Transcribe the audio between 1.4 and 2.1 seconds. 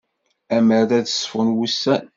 wussan.